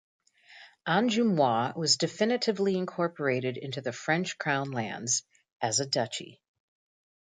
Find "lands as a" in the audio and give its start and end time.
4.71-5.85